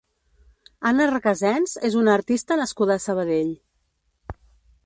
[0.91, 3.53] Anna Recasens és una artista nascuda a Sabadell.